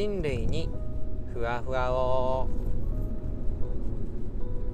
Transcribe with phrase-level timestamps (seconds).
[0.00, 0.70] 人類に
[1.34, 2.48] ふわふわを。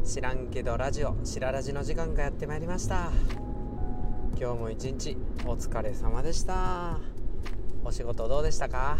[0.05, 3.11] 知らんけどラジオ白ラジの時間がやってまいりました。
[4.41, 7.01] 今日も一日お疲れ様でした。
[7.85, 8.99] お仕事どうでしたか？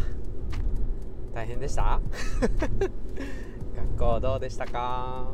[1.33, 2.01] 大変でした？
[3.77, 5.29] 学校どうでしたか？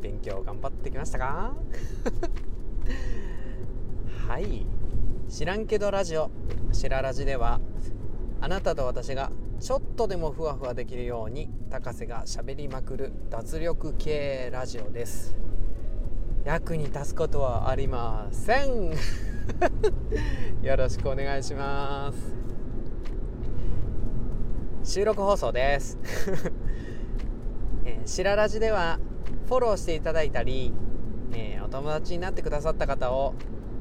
[0.00, 1.54] 勉強頑張ってきましたか？
[4.28, 4.64] はい。
[5.28, 6.30] 知らんけどラジオ
[6.70, 7.58] 白ラジでは
[8.40, 15.36] あなたと私がちょっとでもふわふわできるように高瀬がしゃべりまくる脱力系ラジオです。
[16.44, 18.90] 役に立つことはありません。
[20.66, 22.12] よろしくお願いしま
[24.82, 24.92] す。
[24.94, 25.96] 収録放送です。
[27.86, 28.98] えー、白ラジでは
[29.46, 30.72] フォローしていただいたり、
[31.34, 33.34] えー、お友達になってくださった方を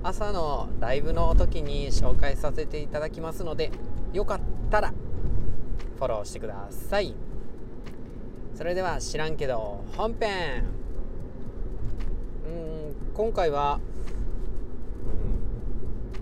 [0.04, 3.72] 朝のライブの時に紹介させていただきますので
[4.14, 4.94] よかったら
[6.02, 7.14] フォローしてください。
[8.56, 10.64] それでは知らんけど本編。
[12.44, 13.80] うん今回は、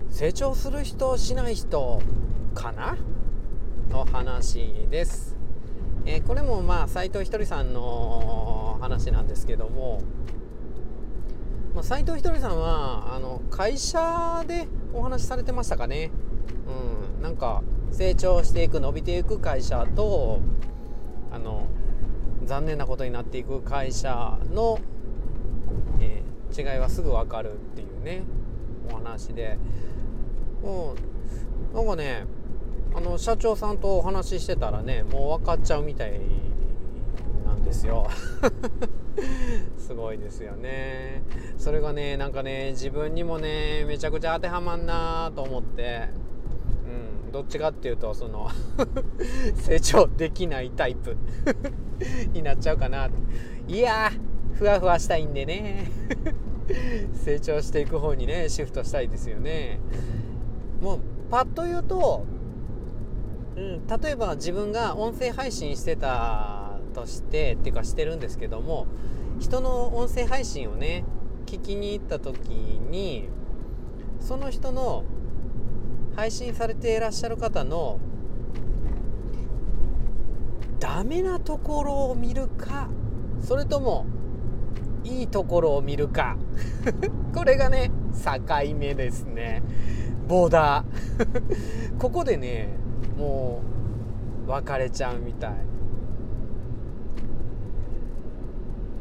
[0.04, 2.02] うん、成長する人しない人
[2.54, 2.98] かな？
[3.88, 5.34] の話です、
[6.04, 10.02] えー、これもまあ斎藤ひとりさんの話なんですけども
[11.74, 16.10] まあ、斉藤ひとりさんはあの会社でお話しされてましたかね、
[17.16, 20.40] うん、なんか成長していく伸びていく会社と
[21.30, 21.66] あの
[22.44, 24.80] 残念なことになっていく会社の、
[26.00, 28.22] えー、違いはすぐ分かるっていうね
[28.90, 29.58] お話で。
[30.62, 30.94] も
[31.72, 32.26] うなんかね
[32.94, 36.20] あの社長さんとお話ししてたらねもう分かっちゃうみたい
[37.46, 38.08] なんですよ。
[39.78, 41.22] すごいですよね。
[41.56, 46.08] それがねなんかね自分にもねめちゃくちゃ当てはまんなと思って。
[47.24, 48.50] うんどっちかっていうとその
[49.54, 51.16] 成長できないタイプ
[52.32, 53.08] になっちゃうかな
[53.68, 54.10] いや
[54.54, 55.90] ふわふわしたいんでね。
[57.24, 59.80] 成長していく方にねシフトしたいですよね。
[60.80, 60.98] もう
[61.30, 62.24] パッと言うと、
[63.56, 68.86] うん、例えば自分が音声配信してたとしてっていうかしてるんですけども
[69.38, 71.04] 人の音声配信をね
[71.46, 73.28] 聞きに行った時に
[74.20, 75.04] その人の
[76.20, 77.98] 配信されていらっしゃる方の
[80.78, 82.90] ダメなところを見るか
[83.42, 84.04] それとも
[85.02, 86.36] いいところを見るか。
[87.34, 89.62] これがね境目ですね。
[90.28, 91.96] ボーダー。
[91.96, 92.68] ここでね
[93.16, 93.62] も
[94.46, 95.50] う分かれちゃうみたい。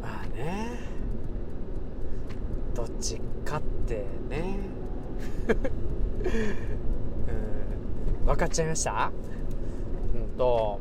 [0.02, 0.70] まあね
[2.74, 4.60] どっちかってね。
[8.22, 9.12] うん、分かっちゃいました？
[10.16, 10.80] うんと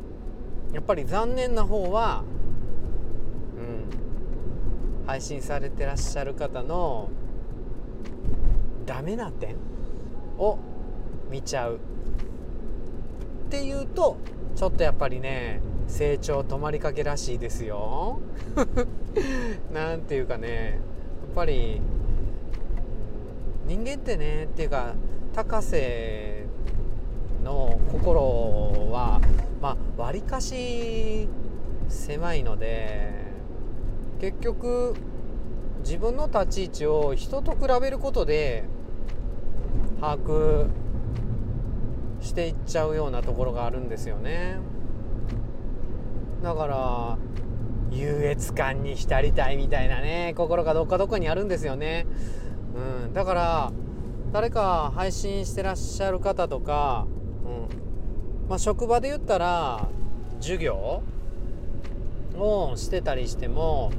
[0.73, 2.23] やっぱり残念な方は、
[3.57, 3.61] う
[5.03, 7.09] ん、配信されてらっしゃる方の
[8.85, 9.55] ダメな点
[10.37, 10.57] を
[11.29, 11.75] 見ちゃう。
[11.75, 14.17] っていうと
[14.55, 18.19] ちょっとやっぱりね成長止まりかけらしいですよ。
[19.73, 20.79] なんていうかね
[21.25, 21.81] やっぱり
[23.65, 24.93] 人間ってねっていうか
[25.33, 26.38] 高瀬
[27.43, 29.21] の心は
[29.61, 31.27] まあわりかし
[31.87, 33.11] 狭いので
[34.19, 34.95] 結局
[35.81, 38.65] 自分の立ち位置を人と比べることで
[40.01, 40.67] 把握
[42.21, 44.57] していっちゃうようなところがあるんですよね。
[46.43, 47.17] だから
[47.91, 52.05] 優越感に浸りたいみたいなね心がどっかどっかにあるんですよね、
[52.75, 53.71] うん、だから
[54.31, 57.07] 誰か配信してらっしゃる方とか、
[58.47, 59.87] まあ、職場で言ったら
[60.39, 61.03] 授業
[62.35, 63.91] をしてたりしても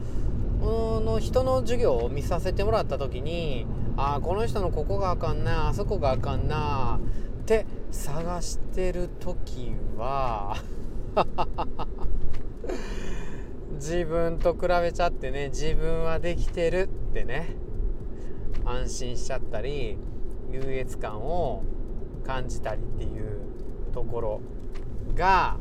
[0.61, 3.66] の人の授業を見させてもらった時に
[3.97, 6.99] ああこの人のここがあかんなあそこがあかんな
[7.43, 10.56] って探してる時は
[13.75, 17.56] 自分と比べちゃってね自分はできてるってね
[18.64, 19.97] 安心しちゃったり
[20.52, 21.62] 優越感を
[22.31, 23.41] 感じたりっていう
[23.93, 24.41] ところ
[25.17, 25.56] が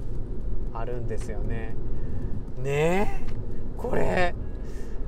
[0.71, 1.73] あるんですよね。
[2.61, 3.33] ねえ？
[3.75, 4.35] これ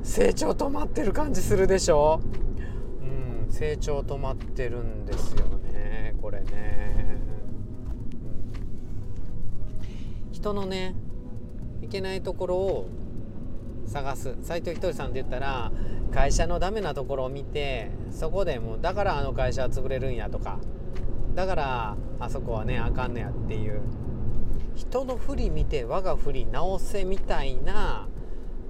[0.01, 2.19] 成長止まってる感じするでしょ？
[3.45, 7.19] うん成長止まってるんですよねこれね、
[10.25, 10.95] うん、人のね
[11.83, 12.89] いけないところを
[13.85, 14.35] 探す。
[14.41, 15.71] 斎藤ひとりさんで言ったら
[16.11, 20.57] 会社のダメなところを見てそこでもうだからあの会社は潰れるんやとか
[21.35, 23.81] だからあそこはねあかんねやっていう。
[24.75, 28.07] 人の振り見て我が振り直せみたいな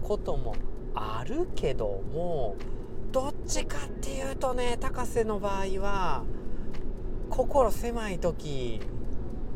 [0.01, 0.55] ことも
[0.93, 2.55] あるけども
[3.11, 6.23] どっちかっていうとね高瀬の場合は
[7.29, 8.81] 心狭い時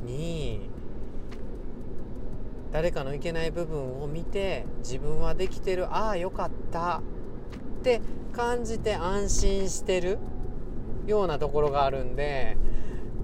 [0.05, 0.69] に
[2.71, 7.01] 誰かのいけない部分を見て自分はできてるああよかった
[7.79, 8.01] って
[8.33, 10.19] 感じて安心してる
[11.07, 12.57] ようなところがあるんで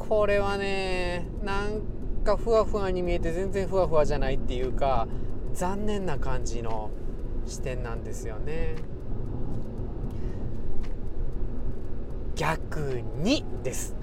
[0.09, 1.81] これはねなん
[2.23, 5.07] かふわふわに見えて全然ふわふわじゃないっていうか
[5.53, 6.89] 残念な感じの
[7.45, 8.75] 視点なんですよね。
[12.35, 13.95] 逆にです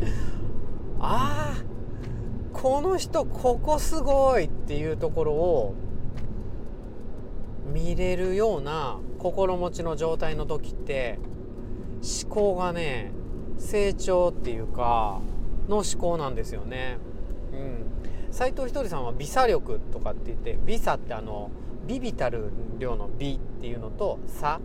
[1.00, 1.64] ああ
[2.52, 5.74] この人ここすごいっていうところを
[7.72, 11.18] 見れるような心持ちの状態の時って
[12.24, 13.12] 思考がね
[13.60, 15.20] 成長っていうか
[15.68, 16.98] の思考なんですよね。
[17.52, 21.50] うん、斉藤ひとりさんは美差力とかって言って美差ってあの
[21.86, 24.60] ビビたる量の美っていうのと差、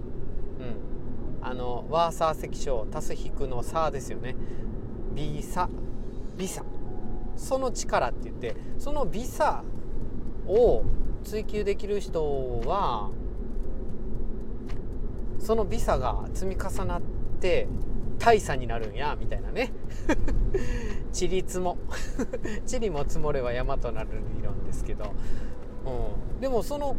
[0.59, 4.35] うん、あのワーサー積小足す引くの差ですよね。
[5.13, 5.69] 美差。
[6.37, 6.63] 美差。
[7.35, 9.63] その力って言ってその美差
[10.47, 10.83] を
[11.23, 13.09] 追求できる人は
[15.39, 17.01] その美差が積み重なっ
[17.41, 17.67] て
[18.19, 19.71] 大差になるんやみたいなね。
[21.11, 21.77] ちりつも。
[22.65, 25.13] ちりも積もれば山となる理論ですけど、
[25.85, 26.95] うん、でもその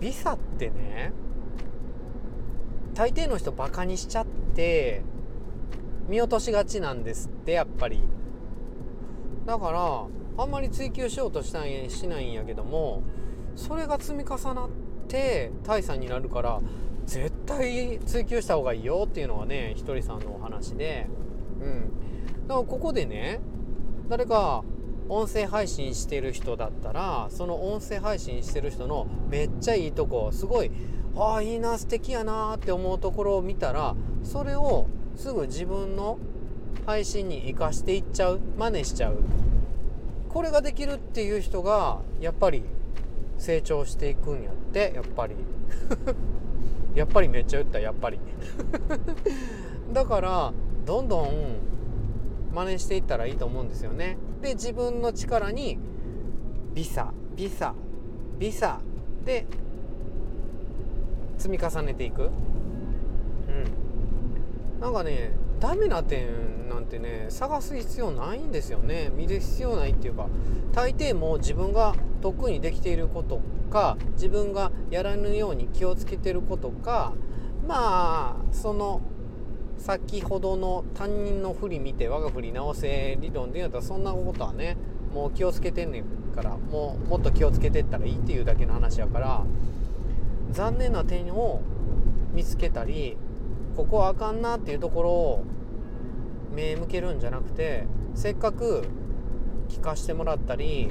[0.00, 1.12] 美差ってね
[2.94, 5.02] 大抵の人バカにしちゃって
[6.08, 8.00] 見落としがちなんですってやっぱり。
[9.46, 10.06] だから
[10.38, 13.04] あんまり追求しようとしたんしないんやけども
[13.54, 14.68] それが積み重なっ
[15.08, 16.60] て大差になるから
[17.06, 21.06] 絶対追求した方がいいよっていうのがねひとりさんのお話で。
[21.60, 21.90] うん。
[22.46, 23.40] だからここでね
[24.08, 24.64] 誰か
[25.08, 30.70] 音声配信してる人だったらその音声配信してる人のめっちゃいいとこすごい
[31.16, 36.18] ああいいな素敵やなって思うところを見たらそれをすぐ自分の
[36.84, 38.40] 配信に生かしていっちゃう。
[38.58, 39.18] 真似しちゃう。
[40.28, 42.62] これができるっていう人がやっぱり
[43.38, 45.34] 成長していくんやってやっぱり。
[46.96, 48.18] やっぱりめっちゃ言ったやっぱり。
[49.92, 50.52] だから
[50.86, 51.30] どんどん
[52.54, 54.16] 真似していったらいいと思うんですよね。
[54.40, 55.78] で自分の力に
[56.74, 57.74] ビサビサ
[58.38, 58.80] ビサ
[59.26, 59.46] で
[61.36, 62.22] 積み重ねていく。
[62.22, 62.26] う
[64.78, 64.80] ん。
[64.80, 69.10] なんかねダメな点なんてね探す必要ないんですよね。
[69.14, 70.28] 見る必要ないっていうか
[70.72, 73.42] 大抵も自分が得意にできていること
[73.76, 77.12] か自分がやらぬように気をつけてることか
[77.68, 79.02] まあその
[79.76, 84.78] 先ほどの他人の振り見て我が振り直せ理論で言うとそんなことはね
[85.12, 89.44] もう気をつけてんねんからもうもっと気をつけてったらいいっていうだけの話やから
[90.52, 91.60] 残念な点を
[92.32, 93.18] 見つけたり
[93.76, 95.44] ここはあかんなっていうところを
[96.54, 98.88] 目向けるんじゃなくてせっかく
[99.68, 100.88] 聞かしてもらったり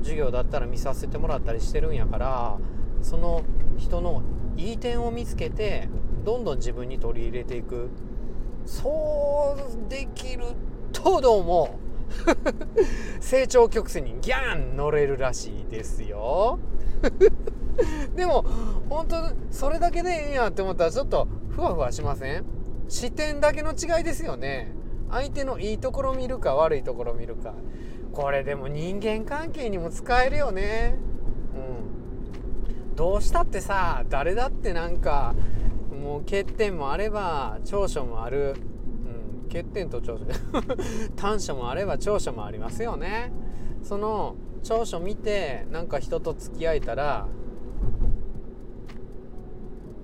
[0.00, 2.58] 授業だったら見させてもらったりしてるんやから
[3.02, 3.42] その
[3.78, 4.22] 人の
[4.56, 5.88] いい点を見つけて
[6.24, 7.88] どんどん自分に取り入れていく。
[8.66, 10.44] そうできる
[10.92, 11.78] とどうも
[13.20, 16.58] 成長曲線にギャン乗れるらしいですよ。
[18.14, 18.44] でも
[18.88, 19.16] 本当
[19.50, 22.44] それだけでええやんって思ったらちょっとふわふわしません？
[22.88, 24.72] 視点だけの違いですよね。
[25.10, 27.54] 相手のいいところ見るか悪いところ見るか。
[28.12, 30.96] これでも人間関係にも使えるよね。
[31.54, 32.96] うん。
[32.96, 35.34] どうしたってさ誰だってなんか
[36.02, 38.56] もう欠点もあれば長所もある、
[39.44, 40.24] うん、欠点と長所。
[41.16, 43.32] 短所もあれば長所もありますよね。
[43.82, 47.26] その長所見てなんか人と付き合えたら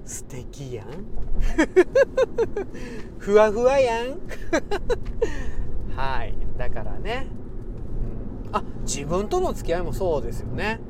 [0.05, 0.87] 素敵やん。
[3.19, 4.21] ふわふわやん。
[5.97, 6.35] はい。
[6.57, 7.27] だからね、
[8.57, 10.81] あ自分との付き合いもそうですよね。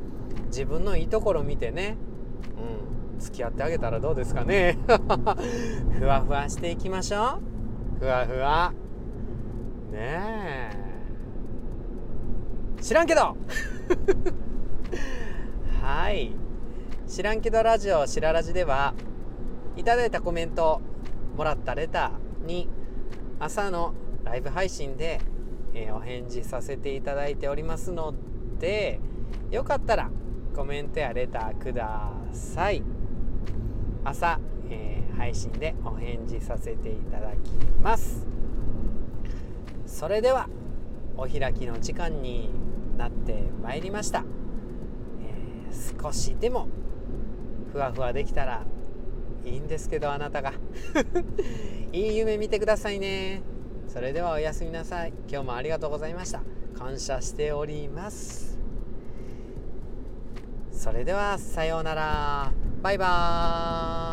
[0.46, 1.96] 自分のいいところ見てね、
[3.12, 4.78] うん、付き合ってあげたらどうですかね。
[5.98, 7.40] ふわふわしていきましょ
[7.98, 8.00] う。
[8.00, 8.72] ふわふわ。
[9.92, 10.70] ねえ。
[12.80, 13.20] 知らんけど。
[15.82, 16.32] はい。
[17.06, 18.94] 知らんけどラジオしららじでは
[19.76, 20.80] いただいたコメント
[21.36, 22.68] もらったレターに
[23.38, 23.94] 朝の
[24.24, 25.20] ライブ配信で、
[25.78, 28.14] えー、お返事させていただいておりますの
[28.58, 28.98] で
[29.50, 30.10] よかったら
[30.54, 32.82] コメントやレターください。
[34.04, 34.40] 朝、
[34.70, 37.50] えー、配信でお返事させていただき
[37.82, 38.26] ます。
[39.84, 40.48] それでは
[41.18, 42.48] お開きの時間に
[42.96, 44.24] なってまいりました、
[45.20, 46.68] えー、少しでも
[47.72, 48.64] ふわふわできたら
[49.44, 50.54] いいんですけどあなたが。
[51.92, 53.55] いい夢見てくださいね。
[53.88, 55.12] それではおやすみなさい。
[55.28, 56.42] 今日もありがとうございました。
[56.78, 58.58] 感謝しております。
[60.72, 62.52] それではさようなら。
[62.82, 64.05] バイバーイ。